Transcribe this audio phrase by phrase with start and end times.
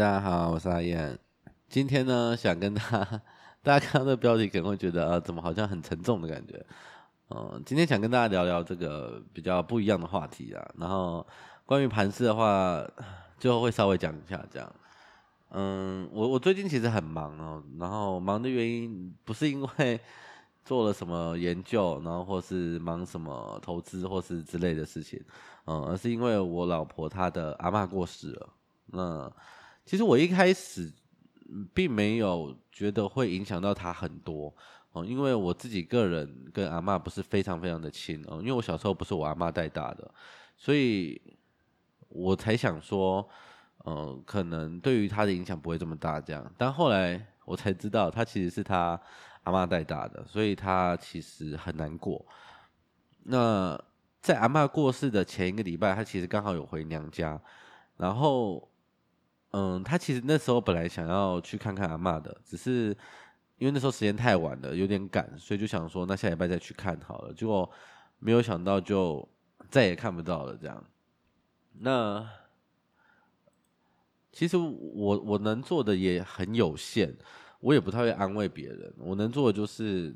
[0.00, 1.18] 大家好，我是阿燕。
[1.68, 3.22] 今天呢，想跟大家，
[3.62, 6.64] 大家看到这个标题可能会觉得，呃，怎么好像很沉重的感觉？
[7.28, 10.70] 嗯，今天想跟大家聊聊这个比较不一样的话题啊。
[10.78, 11.26] 然后
[11.66, 12.82] 关于盘市的话，
[13.38, 14.74] 最后会稍微讲一下这样。
[15.50, 20.00] 嗯，我我最近其实很忙哦，然后忙的原因不是因为
[20.64, 25.22] 做了什么研究，然后或是忙什么投资或是之类的事情，
[25.66, 28.48] 嗯，而是因为我老婆她的阿嬷过世了。
[28.86, 29.30] 那
[29.90, 30.88] 其实我一开始
[31.74, 34.54] 并没有觉得会影响到她很多
[34.92, 40.14] 哦，因为我自己个人跟阿嬷不是非常非常的亲哦，因为我小时候不是我阿妈带大的，
[40.56, 41.20] 所以
[42.08, 43.28] 我才想说。
[43.86, 46.54] 嗯、可能对于他的影响不会这么大，这样。
[46.58, 49.00] 但后来我才知道，他其实是他
[49.44, 52.22] 阿妈带大的，所以他其实很难过。
[53.22, 53.82] 那
[54.20, 57.40] 在阿嬷过世的前一个礼拜，他其实刚好有回娘家。
[57.96, 58.69] 然后，
[59.50, 62.96] 嗯，他其实那时候本来想要去看看阿嬷的，只是
[63.58, 67.32] 因为那时候时间太晚了，有点赶，所以就想说，那下礼拜再去看好了。
[67.32, 67.70] 结果
[68.18, 69.28] 没有想到，就
[69.70, 70.84] 再也看不到了，这样。
[71.78, 72.28] 那。
[74.32, 77.12] 其实我我能做的也很有限，
[77.58, 78.94] 我也不太会安慰别人。
[78.96, 80.14] 我能做的就是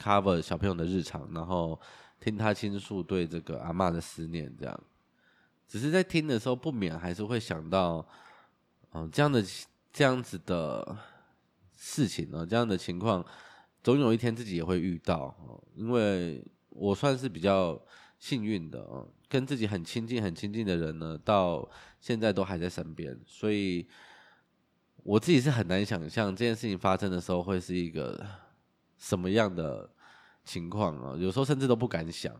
[0.00, 1.78] cover 小朋友的日常，然后
[2.18, 4.80] 听他倾诉对这个阿嬷的思念，这样。
[5.68, 8.04] 只是在听的时候，不免还是会想到，
[8.92, 9.44] 嗯，这样的
[9.92, 10.96] 这样子的
[11.76, 13.24] 事情呢，这样的情况，
[13.82, 15.34] 总有一天自己也会遇到。
[15.74, 17.80] 因为我算是比较
[18.18, 19.06] 幸运的啊。
[19.28, 23.86] 跟自己很亲近、很亲近的人呢，到现在都还在身边，所以
[25.04, 28.26] 我自己是很难想象这件事情发生的时候会是一个
[28.98, 29.88] 什么样的
[30.44, 31.16] 情况啊！
[31.16, 32.34] 有时候甚至都不敢想。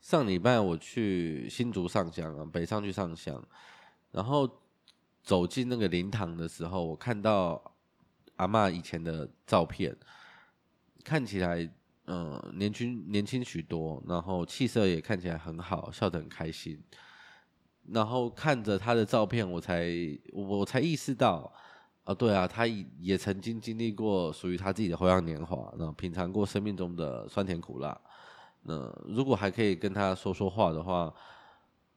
[0.00, 3.46] 上礼拜我去新竹上香啊，北上去上香，
[4.10, 4.48] 然后
[5.28, 7.62] 走进那个灵堂的时候，我看到
[8.36, 9.94] 阿嬷以前的照片，
[11.04, 11.70] 看起来。
[12.10, 16.82] 嗯，年轻年轻许多，然后气色也看起来很好，笑得很开心。
[17.92, 19.92] 然后看着他的照片，我才
[20.32, 21.52] 我才意识到，
[22.04, 28.00] 啊，对啊，他也曾经经历过属于他自己的花样年华，然后品尝过生命中的酸甜苦辣。
[28.62, 31.12] 那如果还可以跟他说说话的话，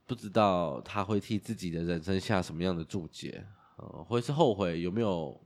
[0.06, 3.46] 不知道他会替自己的人生下什么样的注解？
[3.78, 5.40] 呃，会是后悔有没有？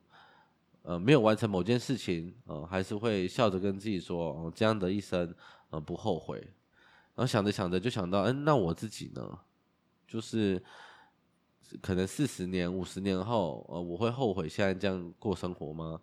[0.87, 5.33] 呃，没有完成某件事情，呃，还是会笑着跟自己说，哦，这样的一生，
[5.71, 6.37] 呃，不后悔。
[7.15, 9.39] 然后想着想着就想到，嗯，那我自己呢？
[10.07, 10.61] 就是
[11.81, 15.99] 可能四十年、五十年后，呃，我会后悔现在这样过生活吗？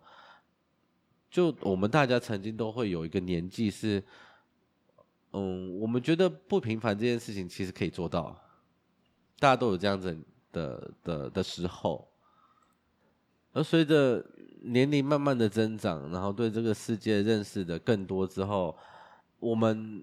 [1.31, 4.03] 就我们大家曾经都会有一个年纪是，
[5.33, 8.35] 嗯，我们觉得不平凡这件事情其实可以做到，
[9.39, 10.17] 大家都有这样子
[10.51, 12.07] 的的的时候，
[13.51, 14.25] 而随着。
[14.65, 18.73] 年龄慢慢的增长，然后对这个世界认识的更多之后，
[19.37, 20.01] 我们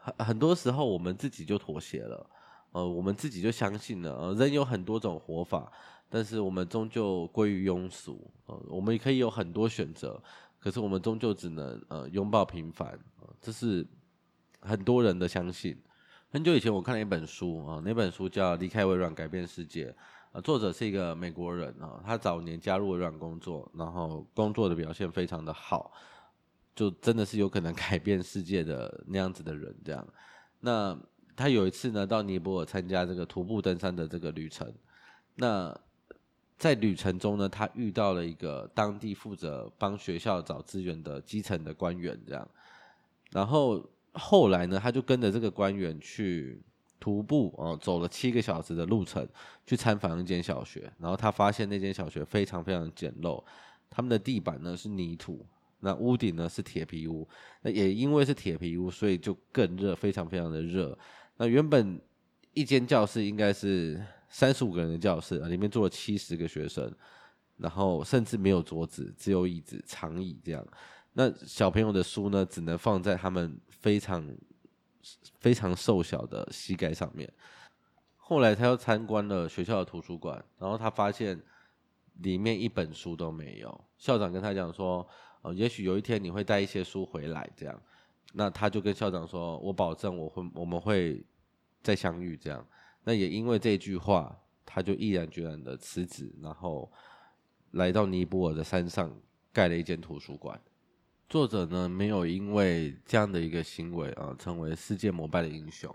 [0.00, 2.30] 很很多时候我们自己就妥协了，
[2.72, 5.70] 呃，我们自己就相信了，呃，人有很多种活法，
[6.08, 10.20] 但是我们终究归于庸俗，呃，我们也可以有很多选择，
[10.58, 12.98] 可是我们终究只能呃拥抱平凡，
[13.40, 13.86] 这是
[14.60, 15.76] 很多人的相信。
[16.32, 19.86] 很久以前我看了一本书啊，那本书叫《离开微软，改变世界》。
[20.32, 25.92] 呃，作者是一个美国人啊，他早年加入微软工作，然后工作的表现非常的好，
[26.72, 30.06] 就真的是有可能改变世界的那样子的人这样。
[30.60, 30.96] 那
[31.34, 34.72] 他有一次呢，到尼泊尔参加这个徒步登山的这个旅程，
[35.34, 35.76] 那
[36.56, 42.48] 在旅程中呢，他遇到了一个当地负责帮学校找资源的基层的官员这样，
[43.30, 46.62] 然后后来呢，他就跟着这个官员去。
[47.02, 49.26] 徒步哦，走了七个小时的路程
[49.66, 53.42] 去参访一间小学，然后他发现那间小学非常非常简陋，
[53.88, 55.42] 他们的地板呢是泥土，
[55.78, 57.26] 那屋顶呢是铁皮屋，
[57.62, 60.96] 那也因为是铁皮屋，所以就更热，非常非常的热。
[61.38, 61.98] 那原本
[62.52, 63.98] 一间教室应该是
[64.28, 66.94] 三十五个人的教室啊，里面坐了七十个学生，
[67.56, 70.62] 然后甚至没有桌子，只有椅子、长椅这样。
[71.20, 74.26] 那小朋友的书呢，只能放在他们非常。
[75.40, 77.26] 非常瘦小的膝盖上面。
[78.18, 81.40] 后来他又参观了学校的图书馆，然后他发现
[82.18, 83.84] 里面一本书都没有。
[83.96, 85.04] 校长跟他讲说
[85.40, 87.82] ：“呃，也许有一天你会带一些书回来。”这样，
[88.34, 91.24] 那他就跟校长说：“我保证我会我们会
[91.82, 92.64] 再相遇。”这样，
[93.02, 96.92] 那也因为这句话，他就毅然决然的辞职，然后
[97.70, 99.10] 来到尼泊尔的山上
[99.50, 100.60] 盖了一间图书馆。
[101.30, 105.94] 作者呢，没有因为这样的一个行为啊，成为世界膜拜的英雄，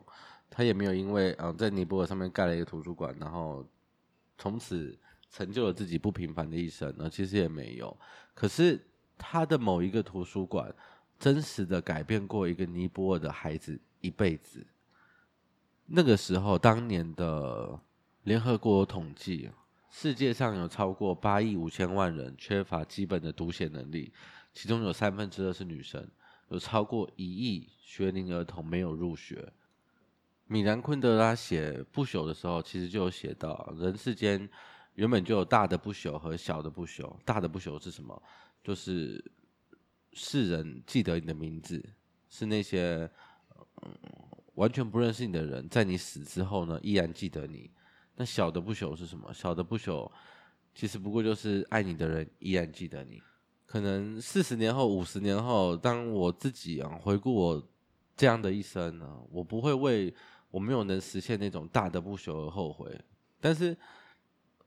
[0.50, 3.68] 他也没有因为啊在尼泊尔上面盖了一个图书馆，然后
[4.38, 4.98] 从此
[5.30, 7.10] 成就了自己不平凡的一生呢？
[7.10, 7.96] 其实也没有。
[8.34, 8.80] 可是
[9.18, 10.74] 他的某一个图书馆，
[11.20, 14.66] 真实的改变过一个尼泊尔的孩子一辈子。
[15.86, 17.78] 那个时候，当年的
[18.24, 19.52] 联合国统计，
[19.92, 24.14] 世界上有超过八亿五千万人缺乏基本的读写能力，
[24.56, 26.10] 其中有三分之二是女生，
[26.50, 29.54] 有超过一亿学龄儿童没有入学。
[30.48, 34.50] 米兰昆德拉写不朽的时候，其实就有写到，人世间
[34.96, 37.16] 原本就有大的不朽和小的不朽。
[37.24, 38.20] 大的不朽是什么？
[38.64, 39.24] 就是
[40.14, 41.84] 世人记得你的名字，
[42.30, 43.08] 是那些
[43.84, 43.92] 嗯。
[44.56, 47.70] 完全不认识你的人，在你死之后呢，依然记得你。
[48.16, 49.34] 那小的不朽是什么？
[49.34, 50.10] 小的不朽，
[50.74, 53.22] 其实不过就是爱你的人依然记得你。
[53.76, 57.68] 可能四十年后、五十年后，当我自己啊回顾我
[58.16, 60.16] 这样的一生呢，我不会为
[60.50, 62.98] 我没有能实现那种大的不朽而后悔，
[63.42, 63.78] 但是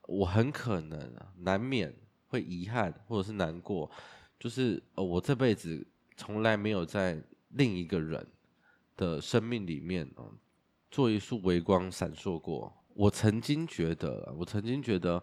[0.03, 1.91] 我很可能，难免
[2.27, 3.91] 会遗憾或者是难过，
[4.39, 7.19] 就是呃，我这辈子从来没有在
[7.53, 8.27] 另一个人。
[8.95, 10.27] 的生命里面啊，
[10.91, 12.71] 做一束微光闪烁过。
[12.95, 15.23] 我曾经觉得，我曾经觉得，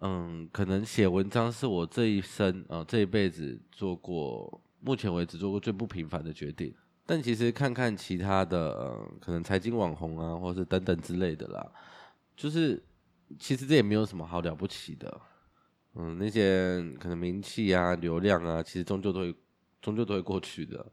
[0.00, 6.74] 嗯，可能写文章是我这一生啊，这一辈子做过，目前为止做过最不平凡的决定。
[7.06, 11.72] 但其实看看其他的，嗯，可能财经网红啊，或是等等之类的啦，
[12.36, 12.82] 就是
[13.38, 15.20] 其实这也没有什么好了不起的。
[15.94, 19.34] 嗯，那些可能名气啊、流量啊，其实终究都会，
[19.80, 20.84] 终究都会过去的。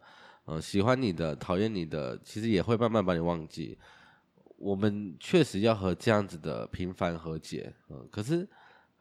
[0.45, 3.77] 嗯，喜欢你的，讨厌你的，其实也会慢慢把你忘记。
[4.57, 7.73] 我们确实要和这样子的平凡和解。
[7.89, 8.47] 嗯，可是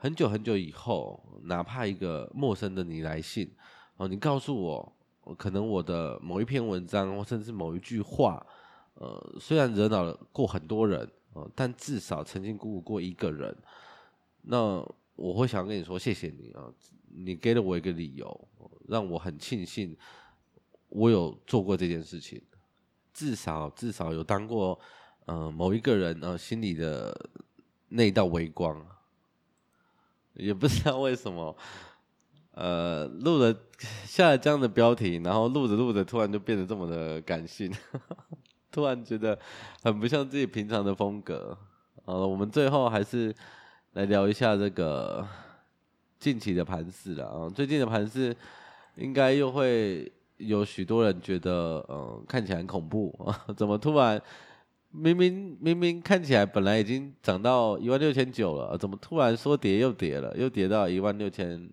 [0.03, 3.55] 很久很久以后，哪怕一个陌生的你来信，
[3.99, 4.97] 哦，你告诉我，
[5.37, 8.47] 可能我的某一篇文章，或甚至某一句话，
[8.95, 13.55] 呃，虽然惹恼了过很多人，呃，但至少曾经鼓舞过一个人。
[14.41, 14.83] 那
[15.17, 16.65] 我会想跟你说，谢谢你啊，
[17.11, 18.49] 你给了我一个理由，
[18.89, 19.95] 让我很庆幸。
[20.89, 22.41] 我有做过这件事情，
[23.13, 24.81] 至少至少有当过，
[25.27, 27.15] 呃，某一个人呃心里的
[27.91, 28.83] 那道微光，
[30.41, 31.57] 也不知道为什么，
[32.53, 33.55] 呃，录了
[34.05, 37.73] 下了这样的标题，然后录着录着，突然就变得这么的感性，
[38.73, 39.39] 突然觉得
[39.83, 41.57] 很不像自己平常的风格。
[42.05, 43.35] 好了，我们最后还是
[43.93, 45.27] 来聊一下这个
[46.19, 48.37] 近期的盘势了啊，最近的盘势
[48.97, 50.11] 应该又会。
[50.41, 53.15] 有许多人觉得，嗯，看起来很恐怖！
[53.55, 54.19] 怎么突然
[54.91, 61.71] 明明明明看起来本来已经涨到一万六千九了，怎么突然说跌又跌了，又跌到一万六千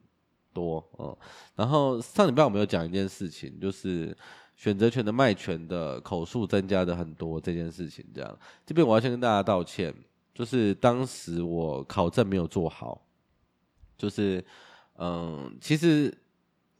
[0.54, 0.84] 多？
[0.92, 1.18] 哦，
[1.56, 4.16] 然后上礼拜我们有讲一件事情，就是
[4.56, 8.06] 选择权的卖权的口数增加的很多这件事情。
[8.14, 9.94] 这样，这边我要先跟大家道歉，
[10.34, 13.02] 就是当时我考证没有做好，
[13.98, 14.44] 就是
[14.98, 16.16] 嗯，其实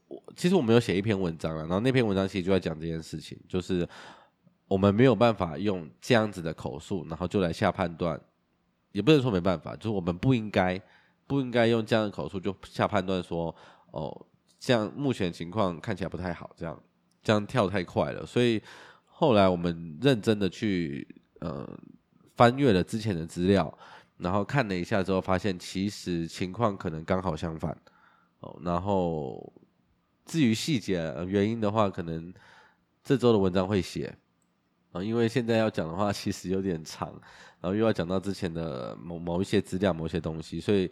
[0.06, 0.22] 我。
[0.34, 3.86] 其实我没有写一篇文章了，然后那篇文章其实就在讲这件事情，就是
[4.68, 8.20] 我们没有办法用这样子的口述，然后就来下判断，
[8.92, 10.80] 也不能说没办法，就是我们不应该
[11.26, 13.54] 不应该用这样的口述就下判断说，
[13.90, 14.26] 哦，
[14.60, 16.80] 这样目前情况看起来不太好，这样
[17.22, 18.62] 这样跳太快了，所以
[19.06, 21.06] 后来我们认真的去
[21.40, 21.68] 呃
[22.36, 23.76] 翻阅了之前的资料，
[24.18, 27.76] 然后看了一下之后，发现其实情况可能刚好相反，
[28.40, 29.52] 哦，然后。
[30.30, 32.30] 至于细节原因的话，可能
[33.02, 34.14] 这周的文章会写
[34.92, 37.08] 啊，因为现在要讲的话其实有点长，
[37.60, 40.90] 然后又要讲到之前的某某一些资料、某些东西，所以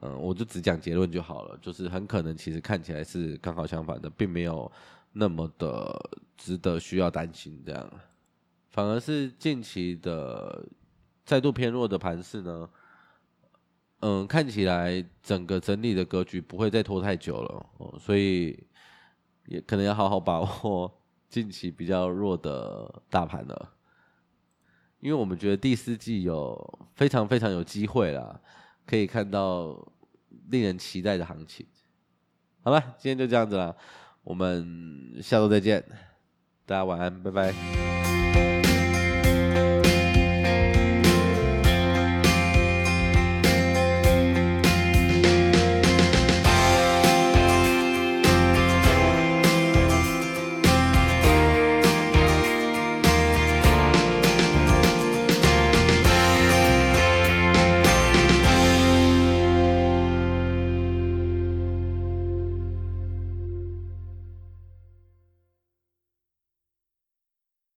[0.00, 1.58] 嗯，我就只讲结论就好了。
[1.62, 4.70] 就是很可能其实看起来是刚好相反的，并没有
[5.12, 5.98] 那么的
[6.36, 7.90] 值得需要担心这样，
[8.70, 10.64] 反而是近期的
[11.24, 12.68] 再度偏弱的盘势呢。
[14.00, 18.62] 嗯，看起来整个整理的格局不会再拖太久了，所以
[19.46, 23.72] 也可能要好好把握近期比较弱的大盘了，
[25.00, 28.40] 因为我们觉得第四季有非常非常有机会啦，
[28.86, 29.76] 可以看到
[30.50, 31.66] 令人期待的行情。
[32.62, 33.76] 好吧，今天就这样子了，
[34.24, 35.84] 我们下周再见，
[36.66, 37.77] 大家晚安，拜拜。